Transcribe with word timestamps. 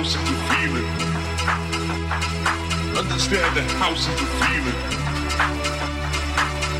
house 0.00 0.16
is 0.16 0.30
a 0.30 0.36
feeling. 0.48 0.88
Understand 2.96 3.50
the 3.54 3.62
house 3.76 4.08
is 4.08 4.16
a 4.16 4.28
feeling. 4.40 4.80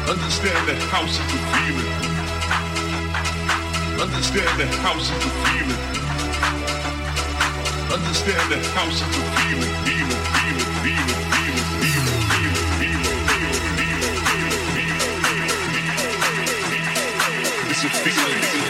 Understand 0.08 0.62
the 0.66 0.74
house 0.88 1.20
is 1.20 1.28
a 1.28 1.40
feeling. 1.52 1.92
Understand 4.00 4.58
the 4.58 4.66
house 4.80 5.10
is 5.10 5.20
a 5.20 5.32
feeling. 5.44 5.82
Understand 7.92 8.46
that 8.52 8.64
house 8.72 8.94
is 8.94 9.02
a 9.02 9.24
feeling, 9.36 9.74
feeling, 9.84 10.22
feeling, 10.40 10.72
feeling, 10.80 11.20
feeling, 11.36 11.68
feeling, 11.82 12.24
feeling, 12.32 12.64
feeling, 12.80 13.20
feeling, 13.28 13.76
feeling, 13.76 14.24
feeling, 14.24 14.96
feeling. 16.72 17.04
It's 17.68 17.84
a 17.84 17.90
feeling. 17.90 18.69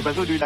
Et 0.00 0.02
Bazo, 0.02 0.24
lui, 0.24 0.38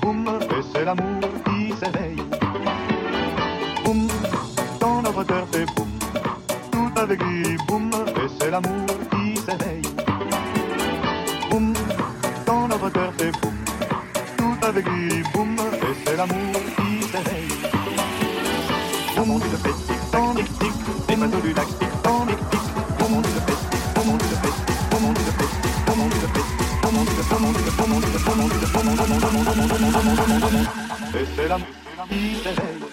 boum, 0.00 0.26
et 0.40 0.62
c'est 0.72 0.84
l'amour 0.84 1.20
qui 1.44 1.72
s'éveille. 1.78 2.22
Boum, 3.84 4.08
dans 4.80 5.02
notre 5.02 5.24
cœur 5.24 5.46
fait 5.52 5.66
boum, 5.74 5.88
tout 6.70 7.00
avec 7.00 7.22
lui 7.22 7.56
boum, 7.68 7.90
et 7.92 8.28
c'est 8.38 8.50
l'amour 8.50 8.86
qui 9.10 9.36
s'éveille. 9.36 9.82
Boum, 11.50 11.72
dans 12.46 12.68
notre 12.68 12.90
cœur 12.90 13.12
fait 13.18 13.32
boum, 13.40 13.54
tout 14.36 14.66
avec 14.66 14.86
lui 14.88 15.22
boum, 15.32 15.56
et 15.58 15.94
c'est 16.04 16.16
l'amour. 16.16 16.53
baby. 32.32 32.83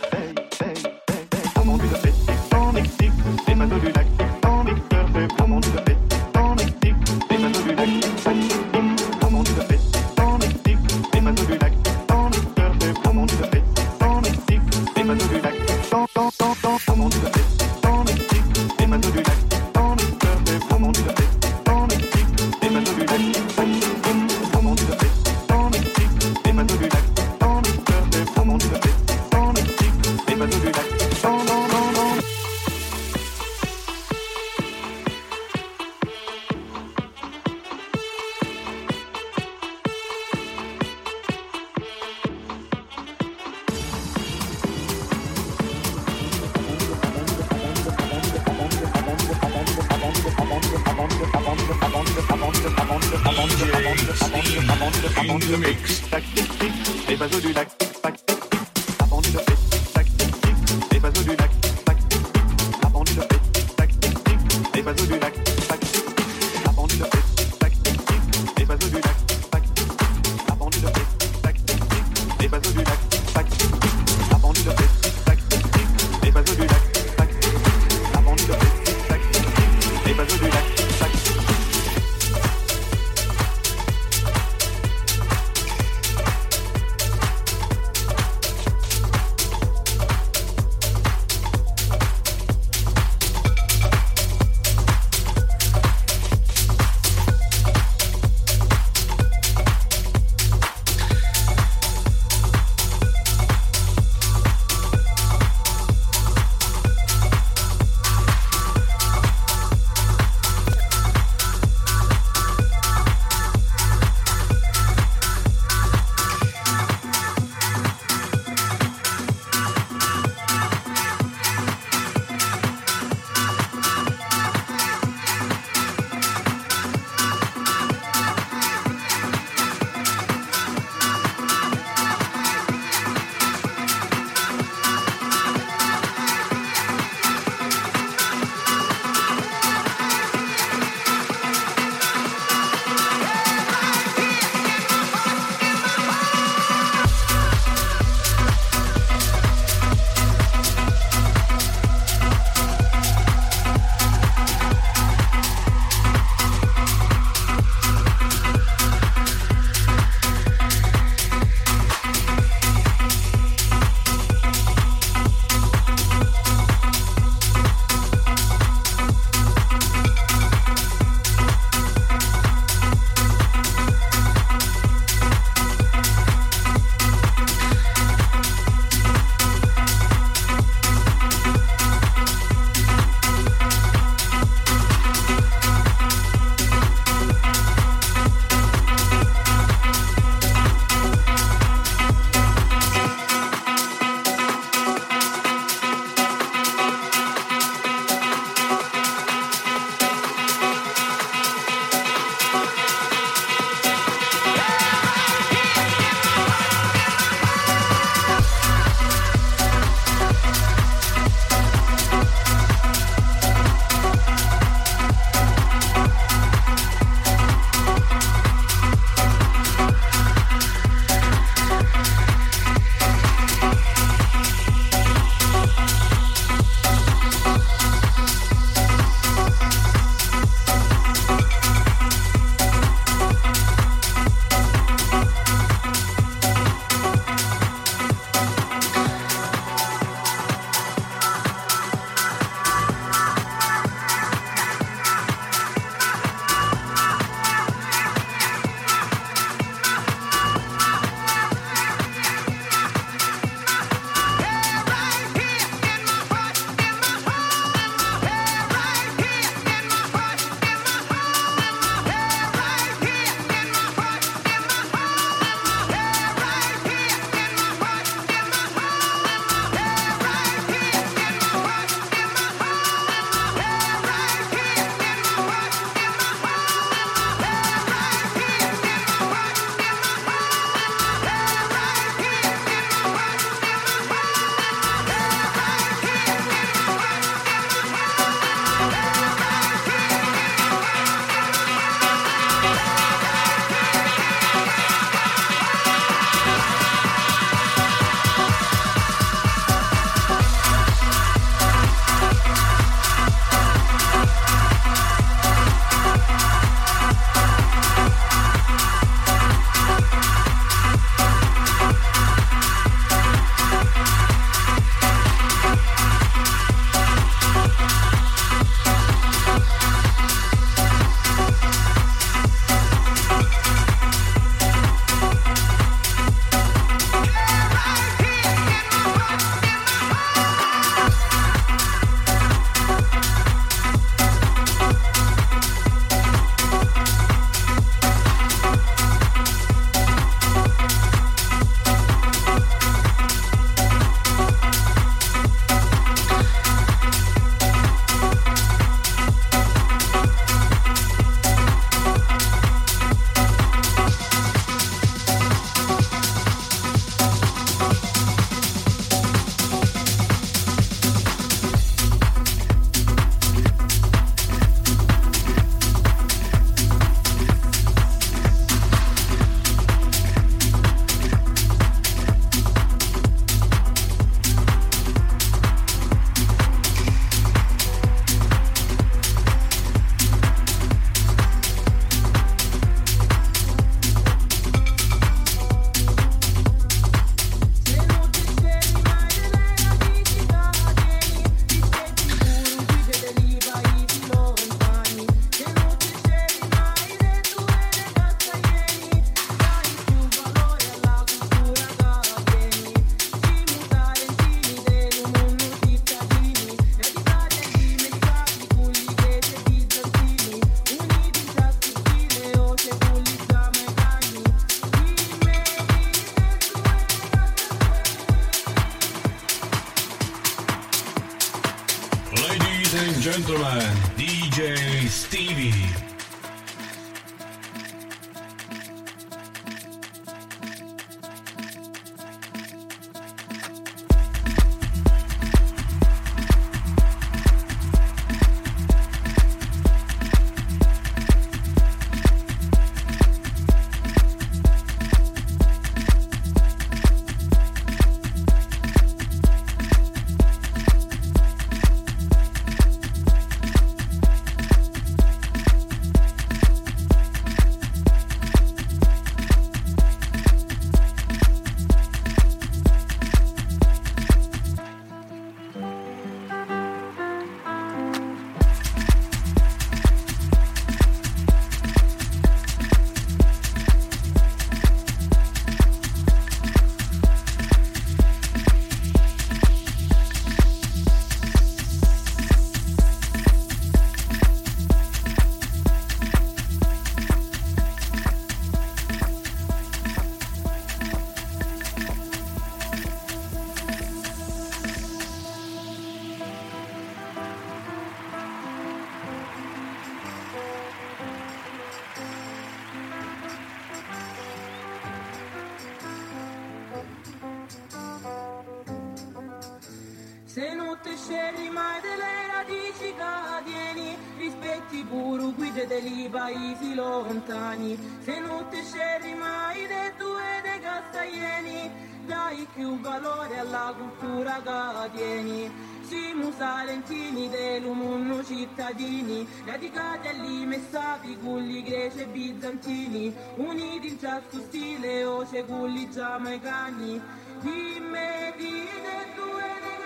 cittadini, 528.91 529.47
radicati 529.65 530.27
all'imessati, 530.27 531.37
culli 531.37 531.81
greci 531.83 532.19
e 532.19 532.25
bizantini, 532.25 533.33
uniti 533.55 534.07
in 534.07 534.19
ciascun 534.19 534.61
stile, 534.61 535.23
oce 535.23 535.63
culli 535.65 536.09
giamaicani, 536.09 537.21
di 537.61 537.99
Medine 537.99 539.23
e 539.23 540.00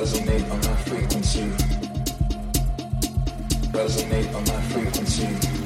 Resonate 0.00 0.50
on 0.50 0.58
my 0.60 0.76
frequency. 0.76 1.42
Resonate 3.70 4.34
on 4.34 4.44
my 4.46 4.60
frequency. 4.72 5.59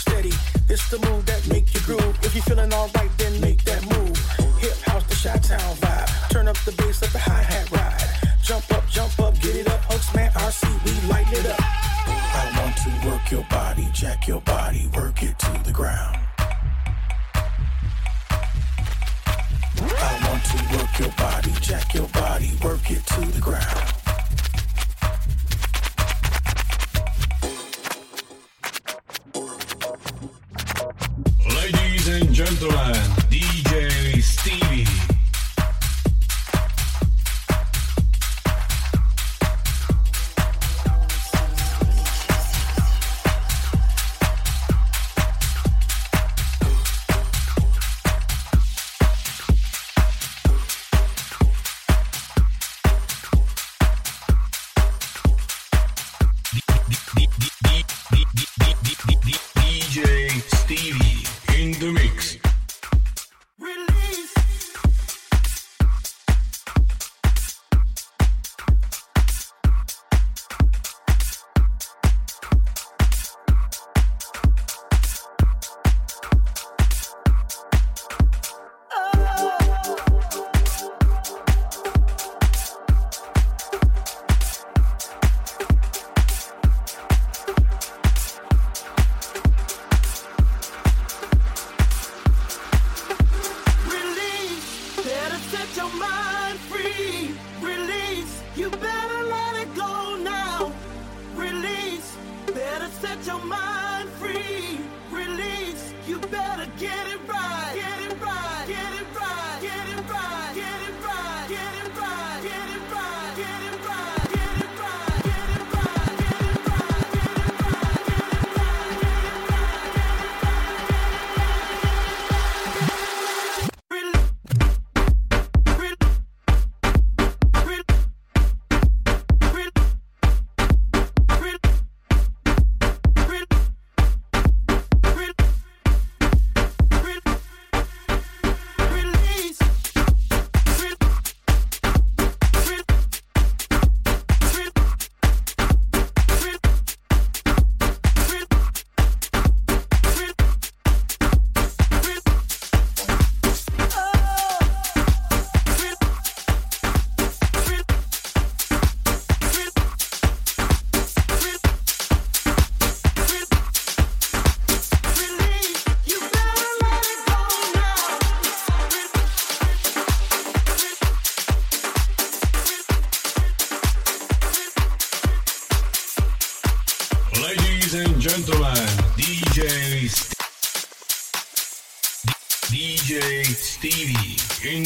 steady. 0.00 0.32
This 0.66 0.82
the 0.88 0.98
move 1.10 1.26
that 1.26 1.46
make 1.48 1.72
you 1.74 1.80
groove. 1.80 2.16
If 2.22 2.34
you 2.34 2.42
feeling 2.42 2.72
alright, 2.72 3.10
then 3.18 3.40
make 3.40 3.62
that 3.64 3.82
move. 3.94 4.16
Hip 4.58 4.76
house, 4.88 5.04
the 5.04 5.14
shot 5.14 5.42
town 5.42 5.74
vibe. 5.76 6.30
Turn 6.30 6.48
up 6.48 6.58
the 6.64 6.72
bass, 6.72 7.02
let 7.02 7.12
the 7.12 7.18
high 7.18 7.42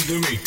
the 0.06 0.18
me. 0.20 0.43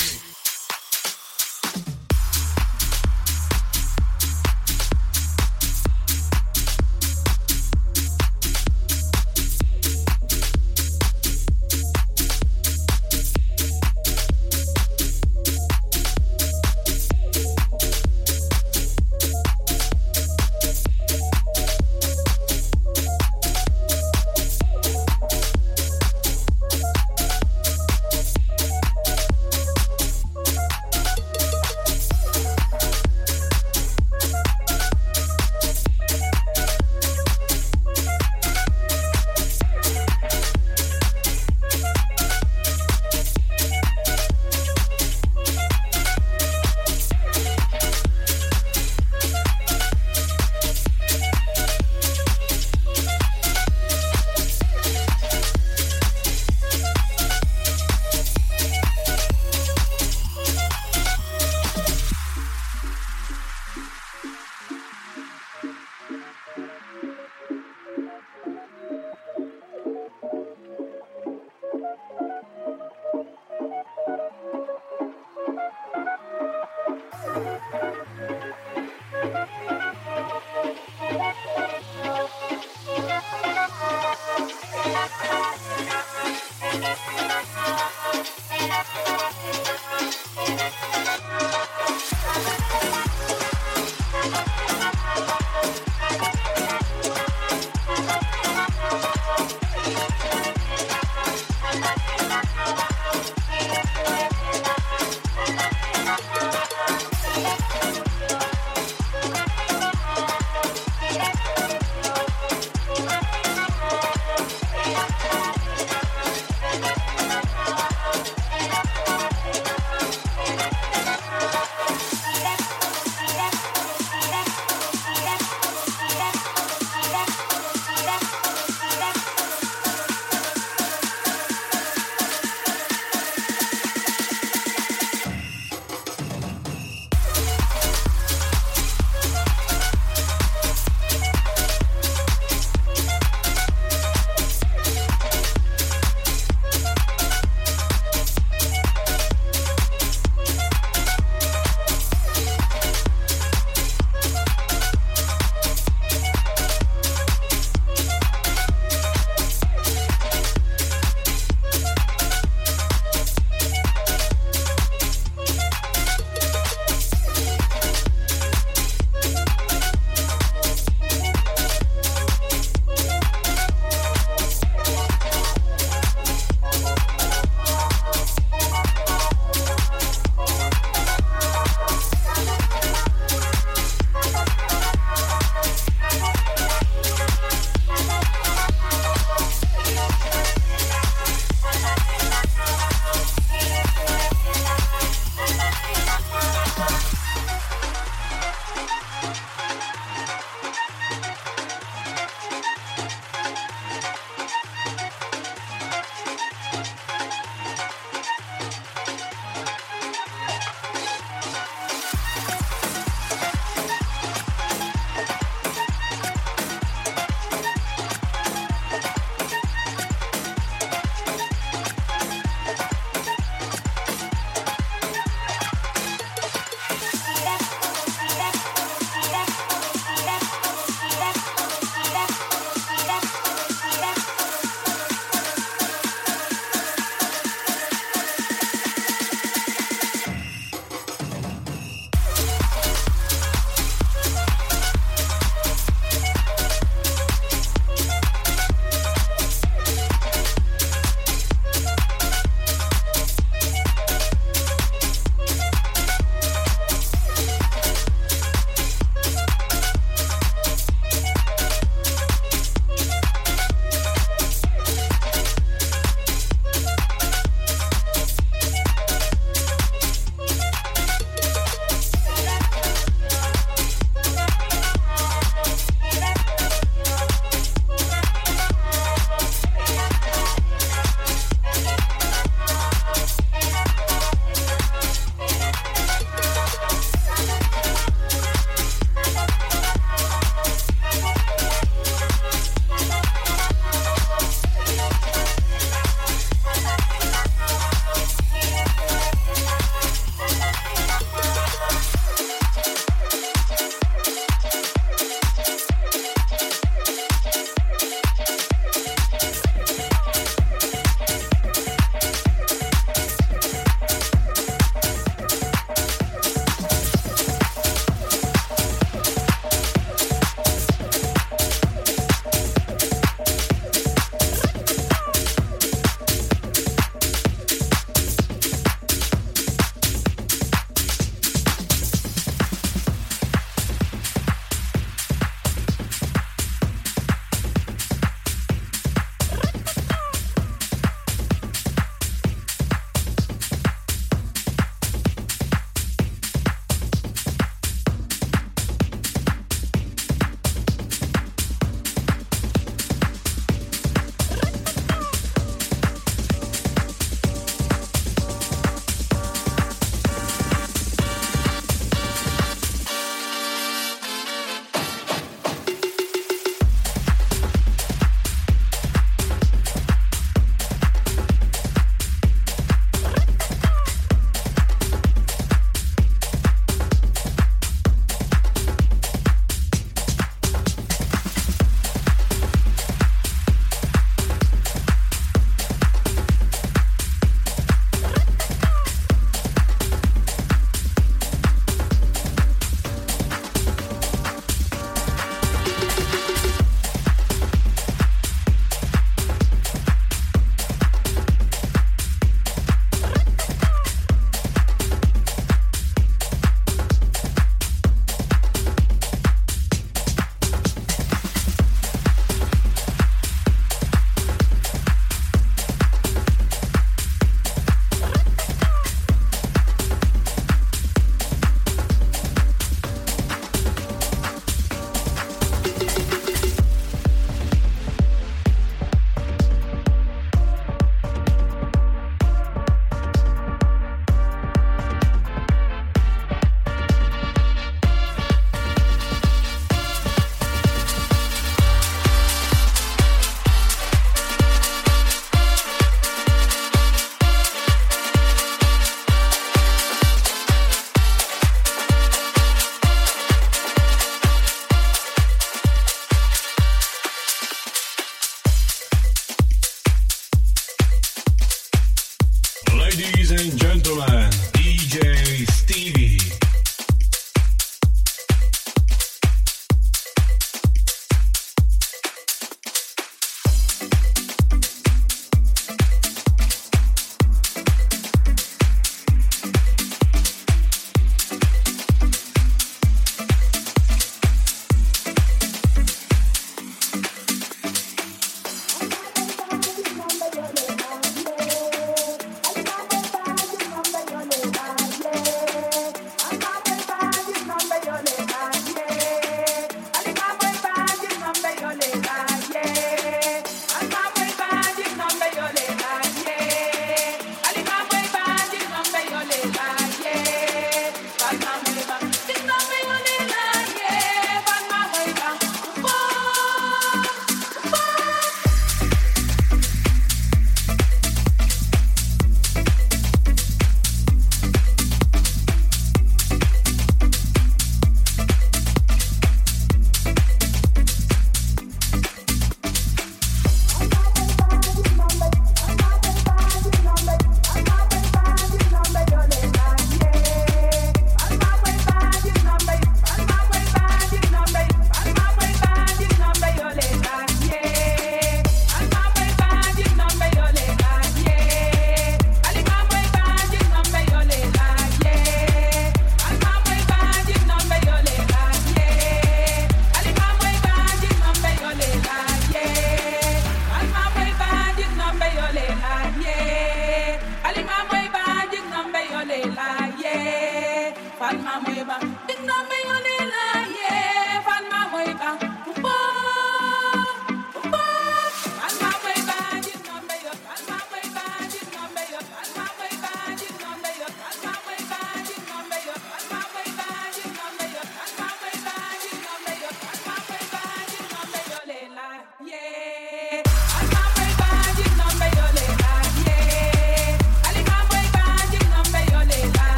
and 463.60 463.76
gentlemen. 463.76 464.47